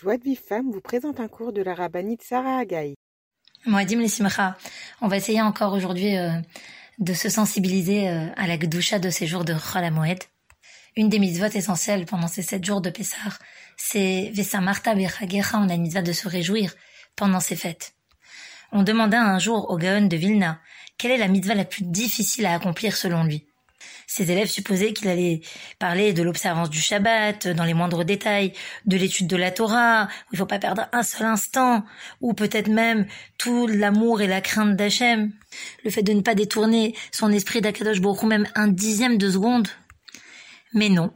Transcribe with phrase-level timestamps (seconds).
[0.00, 2.94] Joie de Vive Femme vous présente un cours de la rabbinite Sarah Agaï.
[3.66, 4.56] Moadim Simcha,
[5.00, 6.30] on va essayer encore aujourd'hui euh,
[7.00, 9.90] de se sensibiliser euh, à la gdusha de ces jours de Chol.
[10.94, 13.38] Une des mitzvot essentielles pendant ces sept jours de Pessah,
[13.76, 16.74] c'est Vesamarta Bechagecha, on a une mitzvah de se réjouir
[17.16, 17.94] pendant ces fêtes.
[18.70, 20.60] On demanda un jour au Gaon de Vilna
[20.98, 23.46] quelle est la mitzvah la plus difficile à accomplir selon lui?
[24.10, 25.42] Ses élèves supposaient qu'il allait
[25.78, 28.54] parler de l'observance du Shabbat dans les moindres détails,
[28.86, 31.84] de l'étude de la Torah, où il faut pas perdre un seul instant,
[32.22, 33.06] ou peut-être même
[33.36, 35.30] tout l'amour et la crainte d'Hachem,
[35.84, 39.68] le fait de ne pas détourner son esprit d'Akadosh Baruch même un dixième de seconde.
[40.72, 41.12] Mais non,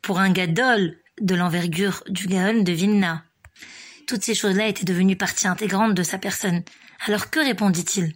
[0.00, 3.22] pour un gadol de l'envergure du Gaon de Vilna,
[4.06, 6.62] toutes ces choses-là étaient devenues partie intégrante de sa personne.
[7.06, 8.14] Alors que répondit-il?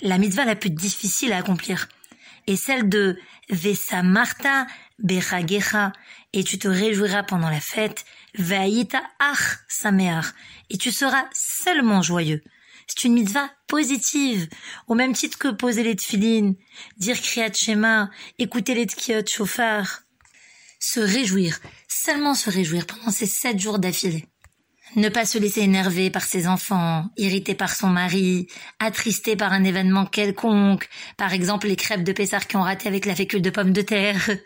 [0.00, 1.88] La mitzvah la plus difficile à accomplir,
[2.46, 3.18] et celle de
[3.50, 4.66] Vesa Marta
[6.32, 8.04] et tu te réjouiras pendant la fête,
[8.38, 10.26] Vaïta Ach Sameach,
[10.70, 12.42] et tu seras seulement joyeux.
[12.86, 14.48] C'est une mitzvah positive,
[14.86, 16.56] au même titre que poser les tefilines,
[16.98, 20.02] dire Kriyat Shema, écouter les tkiot chauffard.
[20.78, 24.26] Se réjouir, seulement se réjouir pendant ces sept jours d'affilée.
[24.94, 28.46] Ne pas se laisser énerver par ses enfants, irrité par son mari,
[28.78, 33.06] attristé par un événement quelconque, par exemple les crêpes de Pessard qui ont raté avec
[33.06, 34.30] la fécule de pommes de terre.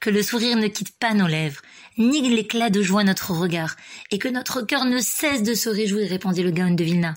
[0.00, 1.62] Que le sourire ne quitte pas nos lèvres,
[1.96, 3.76] ni l'éclat de joie notre regard,
[4.10, 7.14] et que notre cœur ne cesse de se réjouir, répondit le Gaon de Vilna.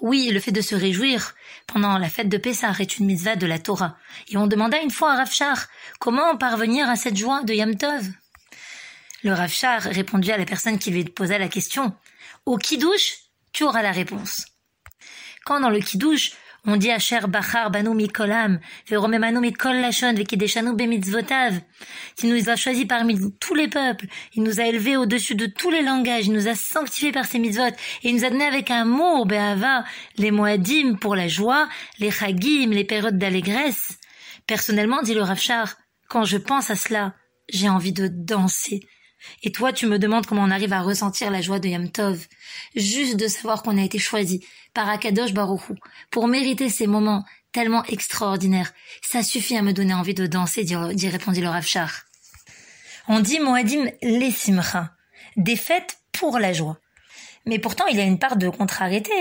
[0.00, 1.36] Oui, le fait de se réjouir
[1.68, 3.96] pendant la fête de Pessah est une mitzvah de la Torah.
[4.28, 5.68] Et on demanda une fois à Rafshar
[6.00, 7.74] comment parvenir à cette joie de Yom
[9.24, 11.94] Le Rafchar répondit à la personne qui lui posait la question.
[12.44, 13.14] Au kidouche,
[13.52, 14.44] tu auras la réponse.
[15.46, 16.32] Quand dans le kidouche,
[16.66, 21.58] on dit à Cher Bachar Banu Mikolam, Veromemanu Mikol Lachon, Vekideshanu Bemitzvotav.
[22.22, 24.06] Il nous a choisis parmi tous les peuples.
[24.34, 26.26] Il nous a élevés au-dessus de tous les langages.
[26.26, 27.68] Il nous a sanctifiés par ses mitzvot.
[28.02, 29.84] Et il nous a donné avec amour, Be'ava,
[30.18, 33.98] les Moadim pour la joie, les Chagim, les périodes d'allégresse.
[34.46, 35.76] Personnellement, dit le Rafchar,
[36.08, 37.14] quand je pense à cela,
[37.48, 38.86] j'ai envie de danser.
[39.42, 42.26] Et toi, tu me demandes comment on arrive à ressentir la joie de Yom Tov.
[42.74, 45.74] Juste de savoir qu'on a été choisi par Akadosh Baruchou
[46.10, 48.72] pour mériter ces moments tellement extraordinaires.
[49.02, 52.02] Ça suffit à me donner envie de danser, dit, répondit le Ravchar.
[53.08, 54.92] On dit Moadim les simcha,
[55.36, 56.78] des fêtes pour la joie.
[57.46, 59.12] Mais pourtant, il y a une part de contrariété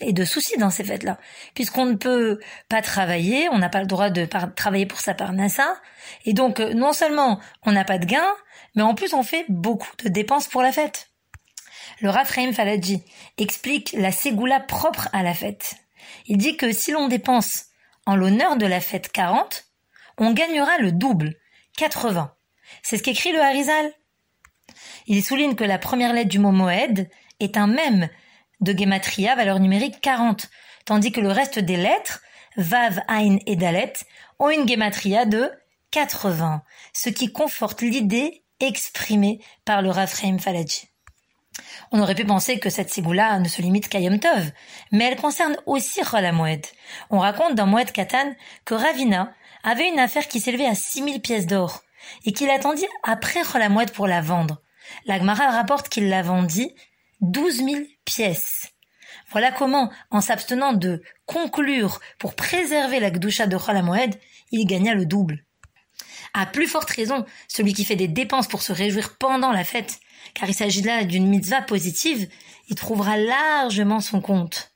[0.00, 1.18] et de soucis dans ces fêtes-là.
[1.54, 2.38] Puisqu'on ne peut
[2.68, 5.80] pas travailler, on n'a pas le droit de travailler pour sa parnassa.
[6.24, 8.34] Et donc, euh, non seulement on n'a pas de gain,
[8.76, 11.10] mais en plus on fait beaucoup de dépenses pour la fête.
[12.00, 13.02] Le Rafraim Faladji
[13.36, 15.74] explique la ségoula propre à la fête.
[16.26, 17.66] Il dit que si l'on dépense
[18.06, 19.64] en l'honneur de la fête 40,
[20.18, 21.34] on gagnera le double,
[21.76, 22.32] 80.
[22.82, 23.92] C'est ce qu'écrit le Harizal.
[25.06, 27.08] Il souligne que la première lettre du mot Moed
[27.44, 28.08] est un même
[28.60, 30.48] de Gematria, valeur numérique 40,
[30.84, 32.20] tandis que le reste des lettres,
[32.56, 33.92] Vav, Ain et Dalet,
[34.38, 35.50] ont une Gematria de
[35.90, 40.88] 80, ce qui conforte l'idée exprimée par le Rafraim Faladji.
[41.90, 44.52] On aurait pu penser que cette sigoula ne se limite qu'à Yom Tov,
[44.90, 46.30] mais elle concerne aussi Chol
[47.10, 48.32] On raconte dans Moed Katan
[48.64, 49.32] que Ravina
[49.62, 51.82] avait une affaire qui s'élevait à 6000 pièces d'or
[52.24, 54.62] et qu'il attendit après Chol pour la vendre.
[55.06, 56.74] La Gemara rapporte qu'il la vendit
[57.22, 57.68] 12 000
[58.04, 58.72] pièces.
[59.30, 63.80] Voilà comment, en s'abstenant de conclure pour préserver la Gdusha de Chol
[64.50, 65.44] il gagna le double.
[66.34, 70.00] À plus forte raison, celui qui fait des dépenses pour se réjouir pendant la fête,
[70.34, 72.28] car il s'agit là d'une mitzvah positive,
[72.68, 74.72] il trouvera largement son compte.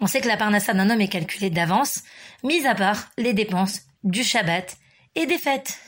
[0.00, 2.02] On sait que la parnassa d'un homme est calculée d'avance,
[2.44, 4.76] mis à part les dépenses du Shabbat
[5.14, 5.80] et des fêtes.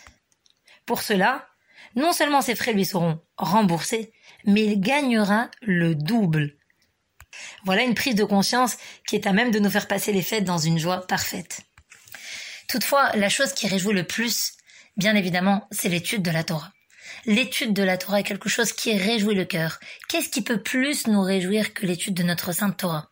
[0.84, 1.49] Pour cela,
[1.94, 4.12] non seulement ses frais lui seront remboursés,
[4.44, 6.56] mais il gagnera le double.
[7.64, 10.44] Voilà une prise de conscience qui est à même de nous faire passer les fêtes
[10.44, 11.62] dans une joie parfaite.
[12.68, 14.52] Toutefois, la chose qui réjouit le plus,
[14.96, 16.72] bien évidemment, c'est l'étude de la Torah.
[17.26, 19.80] L'étude de la Torah est quelque chose qui réjouit le cœur.
[20.08, 23.10] Qu'est-ce qui peut plus nous réjouir que l'étude de notre Sainte Torah?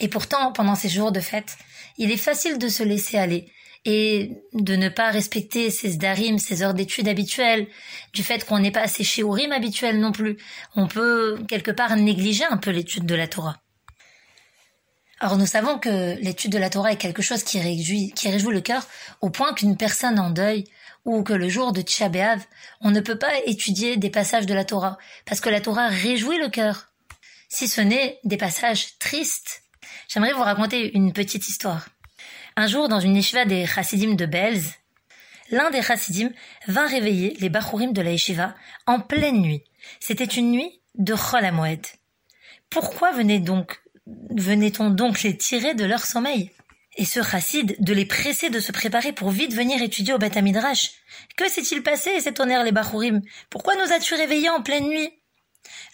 [0.00, 1.56] Et pourtant, pendant ces jours de fête,
[1.98, 3.52] il est facile de se laisser aller
[3.84, 7.66] et de ne pas respecter ses darim, ses heures d'études habituelles,
[8.12, 10.36] du fait qu'on n'est pas assez shiurim habituel non plus.
[10.76, 13.60] On peut quelque part négliger un peu l'étude de la Torah.
[15.20, 18.54] Or, nous savons que l'étude de la Torah est quelque chose qui réjouit, qui réjouit
[18.54, 18.86] le cœur
[19.20, 20.64] au point qu'une personne en deuil
[21.04, 22.10] ou que le jour de Tisha
[22.80, 26.38] on ne peut pas étudier des passages de la Torah, parce que la Torah réjouit
[26.38, 26.88] le cœur.
[27.48, 29.62] Si ce n'est des passages tristes.
[30.08, 31.88] J'aimerais vous raconter une petite histoire.
[32.60, 34.74] Un jour, dans une yeshiva des chassidim de Belz,
[35.52, 36.32] l'un des chassidim
[36.66, 39.62] vint réveiller les bachurim de la yeshiva en pleine nuit
[40.00, 41.86] C'était une nuit de Chol Moed.
[42.68, 46.50] Pourquoi venait donc, venait-on donc les tirer de leur sommeil?
[46.96, 50.42] Et ce chassid de les presser de se préparer pour vite venir étudier au Beth
[50.42, 50.90] Midrash.
[51.36, 53.22] Que s'est-il passé, s'étonnèrent les Bachurim?
[53.50, 55.12] Pourquoi nous as-tu réveillés en pleine nuit?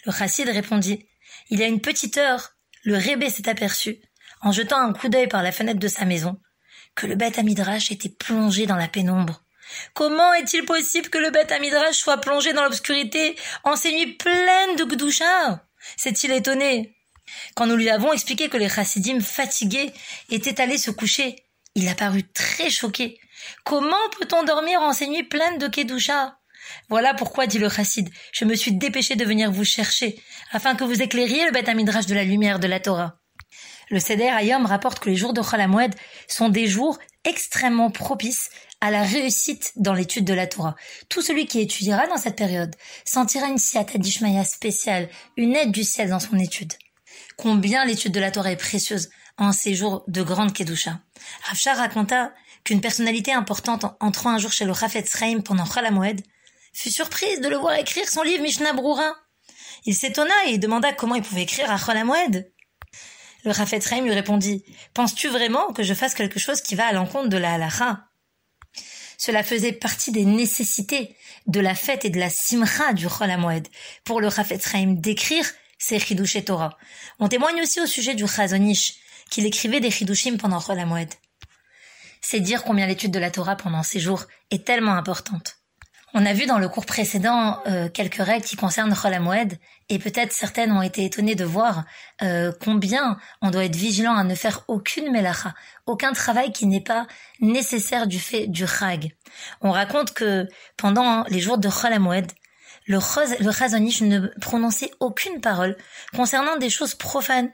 [0.07, 1.07] Le chassid répondit,
[1.51, 3.99] il y a une petite heure, le rébé s'est aperçu,
[4.41, 6.41] en jetant un coup d'œil par la fenêtre de sa maison,
[6.94, 9.43] que le Beth Midrash était plongé dans la pénombre.
[9.94, 14.76] Comment est-il possible que le Beth Midrash soit plongé dans l'obscurité en ces nuits pleines
[14.76, 15.64] de Gdoucha
[15.96, 16.96] s'est-il étonné?
[17.55, 19.93] Quand nous lui avons expliqué que les chassidim fatigués
[20.31, 21.37] étaient allés se coucher,
[21.75, 23.19] il a paru très choqué.
[23.64, 26.38] Comment peut-on dormir en ces nuits pleines de Kedusha?
[26.88, 30.85] Voilà pourquoi, dit le chassid, je me suis dépêché de venir vous chercher, afin que
[30.85, 33.19] vous éclairiez le Beth Midrash de la lumière de la Torah.
[33.91, 35.61] Le Seder Ayom rapporte que les jours de Chol
[36.29, 38.51] sont des jours extrêmement propices
[38.81, 40.75] à la réussite dans l'étude de la Torah.
[41.09, 45.85] Tout celui qui étudiera dans cette période sentira une siata d'Ishmaïa spéciale, une aide du
[45.85, 46.75] ciel dans son étude.
[47.37, 49.09] Combien l'étude de la Torah est précieuse
[49.39, 51.01] en ces jours de grande Kedusha.
[51.45, 52.33] Rafshar raconta
[52.63, 56.21] qu'une personnalité importante entrant un jour chez le Rafet Sreim pendant Chalamoed
[56.73, 59.15] fut surprise de le voir écrire son livre Mishnah Brura.
[59.87, 62.51] Il s'étonna et demanda comment il pouvait écrire à Chalamoed.
[63.44, 64.64] Le Rafet Reim lui répondit
[64.94, 68.08] Penses-tu vraiment que je fasse quelque chose qui va à l'encontre de la halacha
[69.19, 71.14] Cela faisait partie des nécessités
[71.46, 73.31] de la fête et de la simcha du Chol
[74.05, 75.46] pour le Rafet Reim d'écrire
[75.79, 76.79] ses Chidush Torah.
[77.19, 78.94] On témoigne aussi au sujet du Chazonish
[79.31, 80.82] qu'il écrivait des Chidushim pendant Chol.
[82.23, 85.58] C'est dire combien l'étude de la Torah pendant ces jours est tellement importante.
[86.17, 89.59] On a vu dans le cours précédent euh, quelques règles qui concernent Chol Moed,
[89.89, 91.85] et peut-être certaines ont été étonnées de voir
[92.23, 95.55] euh, combien on doit être vigilant à ne faire aucune melacha,
[95.87, 97.09] aucun travail qui n'est pas
[97.41, 99.13] nécessaire du fait du chag.
[99.61, 100.47] On raconte que
[100.77, 102.31] pendant les jours de Chol Moed,
[102.87, 102.99] le,
[103.43, 105.77] le Chazonish ne prononçait aucune parole
[106.15, 107.51] concernant des choses profanes.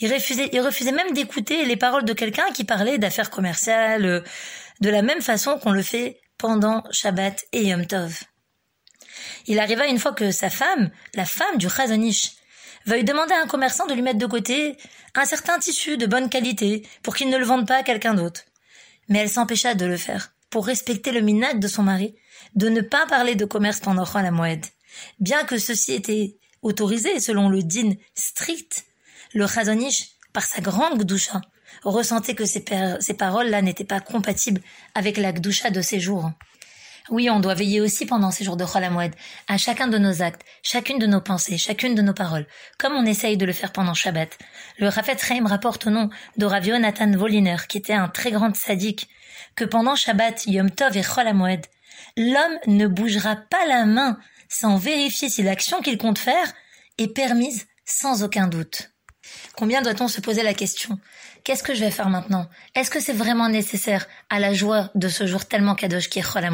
[0.00, 4.20] Il refusait, il refusait même d'écouter les paroles de quelqu'un qui parlait d'affaires commerciales, euh,
[4.80, 8.22] de la même façon qu'on le fait pendant Shabbat et Yom Tov.
[9.46, 12.32] Il arriva une fois que sa femme, la femme du Chazonish,
[12.86, 14.76] veuille demander à un commerçant de lui mettre de côté
[15.14, 18.42] un certain tissu de bonne qualité pour qu'il ne le vende pas à quelqu'un d'autre.
[19.08, 22.14] Mais elle s'empêcha de le faire pour respecter le minat de son mari,
[22.54, 24.64] de ne pas parler de commerce pendant la Moed.
[25.18, 28.84] Bien que ceci était autorisé selon le din strict,
[29.32, 31.40] le Chazonish, par sa grande gdoucha,
[31.90, 34.60] ressentait que ces, paroles-là n'étaient pas compatibles
[34.94, 36.30] avec la gdoucha de ces jours.
[37.10, 39.12] Oui, on doit veiller aussi pendant ces jours de Cholamoued
[39.46, 42.46] à chacun de nos actes, chacune de nos pensées, chacune de nos paroles,
[42.78, 44.38] comme on essaye de le faire pendant Shabbat.
[44.78, 46.08] Le Rafet Reim rapporte au nom
[46.38, 46.66] de Rav
[47.14, 49.08] Voliner, qui était un très grand sadique,
[49.54, 51.60] que pendant Shabbat, Yom Tov et Cholamoued,
[52.16, 56.54] l'homme ne bougera pas la main sans vérifier si l'action qu'il compte faire
[56.96, 58.92] est permise sans aucun doute.
[59.56, 60.98] Combien doit-on se poser la question?
[61.44, 62.48] Qu'est-ce que je vais faire maintenant?
[62.74, 66.22] Est-ce que c'est vraiment nécessaire à la joie de ce jour tellement kadosh qui est
[66.22, 66.50] Chol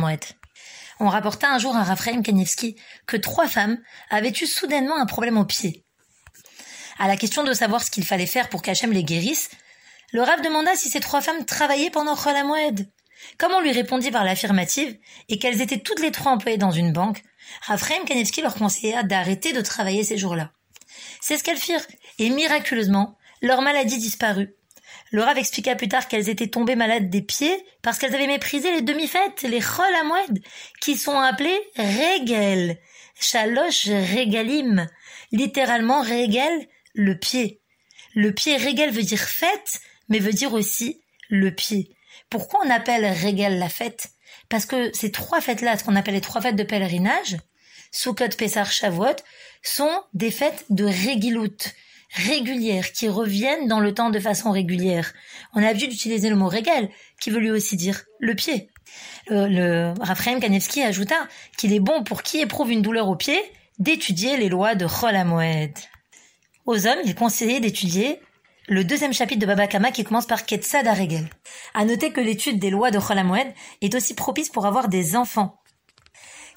[0.99, 2.75] On rapporta un jour à Raphaël Kanievski
[3.07, 3.79] que trois femmes
[4.11, 5.85] avaient eu soudainement un problème au pied.
[6.99, 9.51] À la question de savoir ce qu'il fallait faire pour qu'Hachem les guérisse,
[10.11, 12.35] le Rav demanda si ces trois femmes travaillaient pendant Chol
[13.39, 14.99] Comme on lui répondit par l'affirmative
[15.29, 17.23] et qu'elles étaient toutes les trois employées dans une banque,
[17.63, 20.51] Raphaël Kanievski leur conseilla d'arrêter de travailler ces jours-là.
[21.21, 21.87] C'est ce qu'elles firent,
[22.19, 24.57] et miraculeusement, leur maladie disparut.
[25.11, 28.73] Le Rav expliqua plus tard qu'elles étaient tombées malades des pieds parce qu'elles avaient méprisé
[28.73, 30.41] les demi-fêtes, les chol amoued,
[30.81, 32.79] qui sont appelées regel,
[33.19, 34.87] chaloche regalim,
[35.33, 37.61] littéralement regel, le pied.
[38.15, 41.97] Le pied regel veut dire fête, mais veut dire aussi le pied.
[42.29, 44.11] Pourquoi on appelle regel la fête?
[44.49, 47.37] Parce que ces trois fêtes-là, ce qu'on appelle les trois fêtes de pèlerinage,
[47.91, 49.17] Sukkot, Pessar, Shavuot,
[49.63, 51.75] sont des fêtes de regilut,
[52.13, 55.13] régulières, qui reviennent dans le temps de façon régulière.
[55.55, 56.89] On a l'habitude d'utiliser le mot régal,
[57.21, 58.69] qui veut lui aussi dire le pied.
[59.29, 61.17] Le, le Raphaël Kanevski ajouta
[61.57, 63.39] qu'il est bon pour qui éprouve une douleur au pied
[63.79, 65.73] d'étudier les lois de Chol Hamoed.
[66.67, 68.21] Aux hommes, il conseillait d'étudier
[68.69, 71.29] le deuxième chapitre de Baba Kama qui commence par Ketzad Regel.
[71.75, 73.47] À noter que l'étude des lois de Chol Hamoed
[73.81, 75.57] est aussi propice pour avoir des enfants.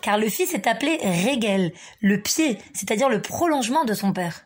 [0.01, 4.45] Car le fils est appelé Regel, le pied, c'est-à-dire le prolongement de son père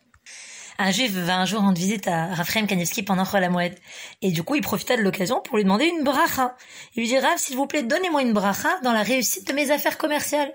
[0.79, 3.75] un juif va un jour rendre visite à Raphaël Kanievski pendant la Moed.
[4.21, 6.55] Et du coup, il profita de l'occasion pour lui demander une bracha.
[6.95, 9.71] Il lui dit, Rav, s'il vous plaît, donnez-moi une bracha dans la réussite de mes
[9.71, 10.53] affaires commerciales.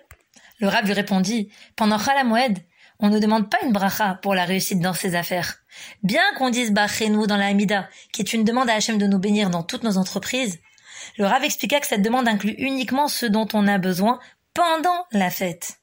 [0.60, 2.58] Le Rav lui répondit, pendant la Moed,
[3.00, 5.56] on ne demande pas une bracha pour la réussite dans ses affaires.
[6.04, 9.18] Bien qu'on dise Bachenu dans la Hamida, qui est une demande à Hachem de nous
[9.18, 10.60] bénir dans toutes nos entreprises,
[11.18, 14.20] le Rav expliqua que cette demande inclut uniquement ce dont on a besoin
[14.54, 15.81] pendant la fête.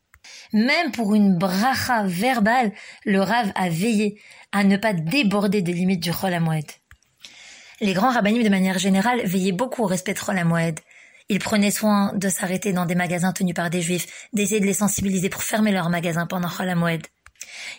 [0.53, 2.71] Même pour une bracha verbale,
[3.05, 4.19] le Rav a veillé
[4.51, 6.37] à ne pas déborder des limites du Chol
[7.81, 10.41] Les grands rabbinim de manière générale veillaient beaucoup au respect de Chol
[11.29, 14.73] Ils prenaient soin de s'arrêter dans des magasins tenus par des juifs, d'essayer de les
[14.73, 16.73] sensibiliser pour fermer leurs magasins pendant Chol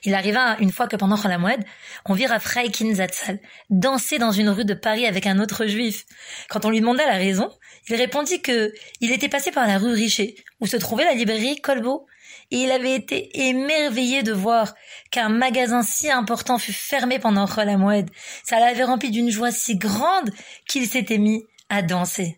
[0.05, 1.63] il arriva une fois que pendant Cholamoued,
[2.07, 6.07] on vit Raphaël Zatzal danser dans une rue de Paris avec un autre juif.
[6.49, 7.51] Quand on lui demanda la raison,
[7.89, 11.61] il répondit que il était passé par la rue Richer, où se trouvait la librairie
[11.61, 12.07] Colbeau,
[12.51, 14.75] il avait été émerveillé de voir
[15.11, 18.11] qu'un magasin si important fut fermé pendant Cholamoued.
[18.45, 20.31] Ça l'avait rempli d'une joie si grande
[20.67, 22.37] qu'il s'était mis à danser.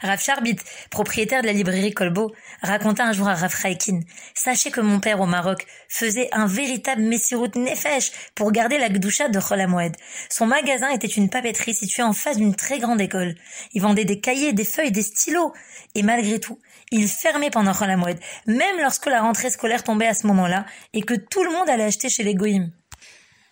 [0.00, 0.56] Rav Charbit,
[0.90, 2.32] propriétaire de la librairie Colbeau,
[2.62, 4.00] raconta un jour à Rav Raikin
[4.32, 9.28] Sachez que mon père au Maroc faisait un véritable messirut nefesh pour garder la gdoucha
[9.28, 9.96] de Cholamoued.
[10.30, 13.34] Son magasin était une papeterie située en face d'une très grande école.
[13.72, 15.52] Il vendait des cahiers, des feuilles, des stylos.
[15.96, 20.26] Et malgré tout, il fermait pendant Cholamoued, même lorsque la rentrée scolaire tombait à ce
[20.26, 22.70] moment-là et que tout le monde allait acheter chez les goïms.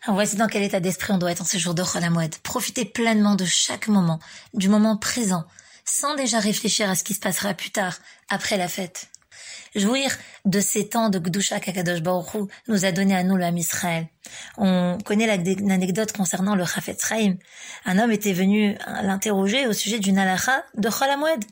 [0.08, 2.36] Voici dans quel état d'esprit on doit être en ce jour de Cholamoued.
[2.42, 4.20] Profitez pleinement de chaque moment,
[4.54, 5.44] du moment présent,
[5.84, 9.08] sans déjà réfléchir à ce qui se passera plus tard, après la fête.
[9.74, 14.06] Jouir de ces temps de Gdusha Kakadosh Baruch nous a donné à nous l'âme Israël.
[14.56, 17.34] On connaît l'anecdote concernant le Chafetz Chaim.
[17.84, 21.44] Un homme était venu l'interroger au sujet d'une halakha de Cholamoued.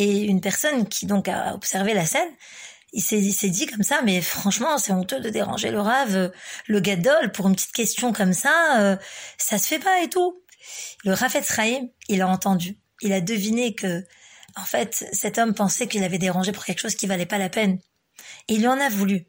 [0.00, 2.30] Et une personne qui donc a observé la scène,
[2.92, 6.32] il s'est dit comme ça, mais franchement, c'est honteux de déranger le rave,
[6.66, 8.96] le gadol, pour une petite question comme ça, euh,
[9.38, 10.42] ça se fait pas et tout.
[11.04, 14.04] Le Chafetz Chaim, il a entendu il a deviné que,
[14.56, 17.48] en fait, cet homme pensait qu'il avait dérangé pour quelque chose qui valait pas la
[17.48, 17.78] peine.
[18.48, 19.26] Et il lui en a voulu.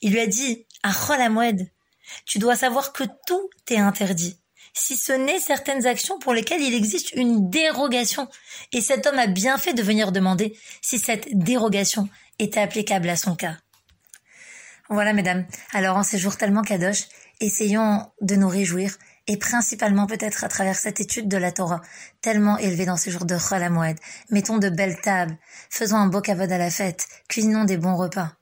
[0.00, 1.68] Il lui a dit, à Cholamoued,
[2.26, 4.40] tu dois savoir que tout est interdit,
[4.72, 8.28] si ce n'est certaines actions pour lesquelles il existe une dérogation.
[8.72, 13.16] Et cet homme a bien fait de venir demander si cette dérogation était applicable à
[13.16, 13.56] son cas.
[14.88, 15.46] Voilà, mesdames.
[15.72, 17.04] Alors, en ces jours tellement kadosh,
[17.40, 21.80] essayons de nous réjouir et principalement peut-être à travers cette étude de la Torah,
[22.20, 23.96] tellement élevée dans ces jours de Chol Moed.
[24.30, 25.38] Mettons de belles tables,
[25.70, 28.32] faisons un beau kavod à la fête, cuisinons des bons repas.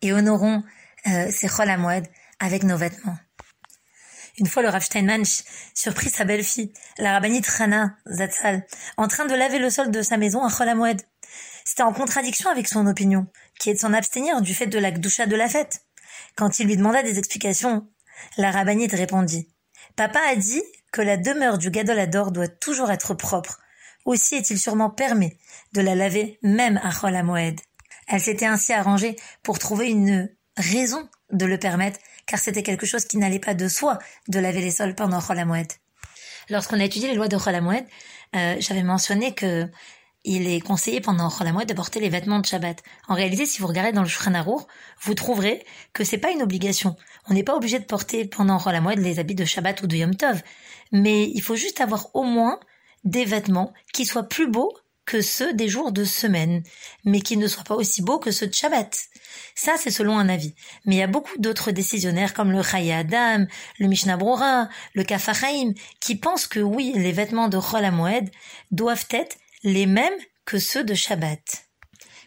[0.00, 0.62] Et honorons
[1.06, 2.06] euh, ces Chol Moed
[2.40, 3.18] avec nos vêtements.
[4.38, 5.24] Une fois, le Rav Steinman
[5.74, 8.64] surprit sa belle-fille, la rabbinite Rana Zatzal,
[8.96, 11.02] en train de laver le sol de sa maison à Chol Moed.
[11.64, 13.26] C'était en contradiction avec son opinion,
[13.58, 15.80] qui est de s'en abstenir du fait de la gdoucha de la fête.
[16.36, 17.88] Quand il lui demanda des explications,
[18.36, 19.48] la rabbinite répondit
[19.96, 23.58] Papa a dit que la demeure du gadolador doit toujours être propre.
[24.04, 25.36] Aussi est-il sûrement permis
[25.72, 27.60] de la laver même à Chol Moed.
[28.06, 33.06] Elle s'était ainsi arrangée pour trouver une raison de le permettre, car c'était quelque chose
[33.06, 35.44] qui n'allait pas de soi de laver les sols pendant Chol.
[36.50, 37.56] Lorsqu'on a étudié les lois de Chol
[38.36, 39.68] euh, j'avais mentionné que
[40.24, 42.82] il est conseillé pendant Cholamoued de porter les vêtements de Shabbat.
[43.06, 44.44] En réalité, si vous regardez dans le Shulchan
[45.00, 46.96] vous trouverez que c'est pas une obligation.
[47.28, 50.14] On n'est pas obligé de porter pendant Cholamoued les habits de Shabbat ou de Yom
[50.14, 50.42] Tov.
[50.92, 52.60] Mais il faut juste avoir au moins
[53.04, 54.76] des vêtements qui soient plus beaux
[55.08, 56.62] que ceux des jours de semaine,
[57.02, 58.94] mais qui ne soient pas aussi beaux que ceux de Shabbat.
[59.54, 60.54] Ça, c'est selon un avis.
[60.84, 63.46] Mais il y a beaucoup d'autres décisionnaires comme le Chaye Adam,
[63.78, 67.90] le Mishnah Brora, le Kafachaim, qui pensent que oui, les vêtements de Chol
[68.70, 70.12] doivent être les mêmes
[70.44, 71.40] que ceux de Shabbat.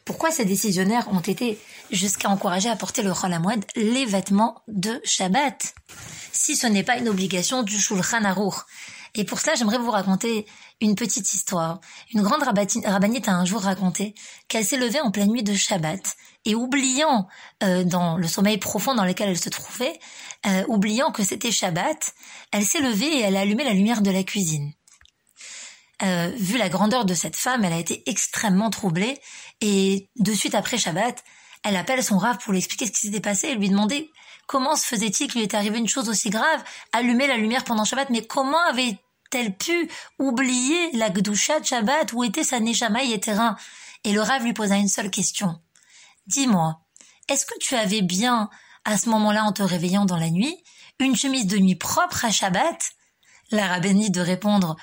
[0.04, 1.60] Pourquoi ces décisionnaires ont été
[1.92, 3.38] jusqu'à encourager à porter le Chol
[3.76, 5.76] les vêtements de Shabbat,
[6.32, 8.66] si ce n'est pas une obligation du Shulchan Aruch
[9.16, 10.46] Et pour cela, j'aimerais vous raconter
[10.80, 11.82] une petite histoire.
[12.14, 14.16] Une grande rabbinite a un jour raconté
[14.48, 16.16] qu'elle s'est levée en pleine nuit de Shabbat
[16.46, 17.28] et oubliant
[17.64, 20.00] euh, dans le sommeil profond dans lequel elle se trouvait,
[20.48, 22.14] euh, oubliant que c'était Shabbat,
[22.52, 24.72] elle s'est levée et elle a allumé la lumière de la cuisine.
[26.04, 29.20] Euh, vu la grandeur de cette femme, elle a été extrêmement troublée
[29.60, 31.24] et de suite après Shabbat,
[31.64, 34.10] elle appelle son rave pour lui expliquer ce qui s'était passé et lui demander
[34.52, 37.86] comment se faisait-il qu'il lui était arrivé une chose aussi grave, allumer la lumière pendant
[37.86, 39.90] Shabbat, mais comment avait-elle pu
[40.20, 43.56] oublier la Gdusha de Shabbat, où était sa Neshama terrain
[44.04, 45.58] Et le rave lui posa une seule question.
[46.28, 46.82] Dis-moi,
[47.30, 48.50] est-ce que tu avais bien,
[48.84, 50.62] à ce moment-là, en te réveillant dans la nuit,
[51.00, 52.92] une chemise de nuit propre à Shabbat?
[53.52, 54.76] La rabbinit de répondre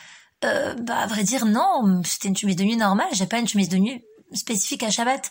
[0.45, 3.49] euh, bah, à vrai dire, non, c'était une chemise de nuit normale, j'ai pas une
[3.49, 5.31] chemise de nuit spécifique à Shabbat.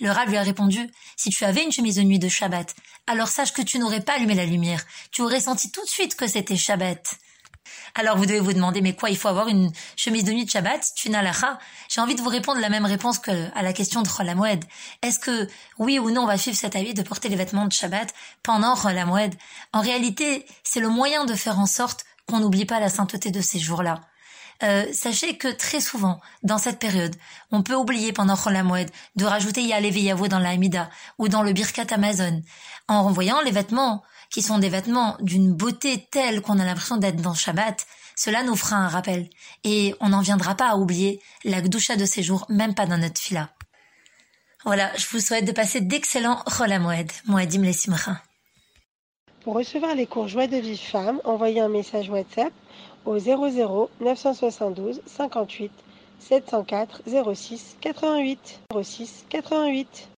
[0.00, 2.74] Le Rav lui a répondu, si tu avais une chemise de nuit de Shabbat,
[3.08, 6.14] alors sache que tu n'aurais pas allumé la lumière, tu aurais senti tout de suite
[6.14, 7.14] que c'était Shabbat.
[7.94, 10.50] Alors vous devez vous demander, mais quoi, il faut avoir une chemise de nuit de
[10.50, 14.02] Shabbat, tu n'as J'ai envie de vous répondre la même réponse que à la question
[14.02, 14.64] de Cholamoued.
[15.02, 15.48] Est-ce que,
[15.78, 18.12] oui ou non, on va suivre cet avis de porter les vêtements de Shabbat
[18.42, 19.34] pendant Cholamoued
[19.72, 23.40] En réalité, c'est le moyen de faire en sorte qu'on n'oublie pas la sainteté de
[23.40, 24.02] ces jours-là.
[24.64, 27.14] Euh, sachez que très souvent, dans cette période,
[27.52, 28.58] on peut oublier pendant Chol
[29.14, 32.42] de rajouter Yavo dans la Hamida ou dans le Birkat Amazon,
[32.88, 37.22] en renvoyant les vêtements qui sont des vêtements d'une beauté telle qu'on a l'impression d'être
[37.22, 37.86] dans Shabbat.
[38.16, 39.30] Cela nous fera un rappel
[39.62, 42.98] et on n'en viendra pas à oublier la Gdusha de ces jours, même pas dans
[42.98, 43.50] notre fila.
[44.64, 46.76] Voilà, je vous souhaite de passer d'excellents Chol
[47.26, 47.76] Moedim les
[49.42, 52.52] Pour recevoir les cours Joie de Vive Femme, envoyez un message WhatsApp
[53.08, 55.70] au 00 972 58
[56.20, 60.08] 704 06 88 06 88.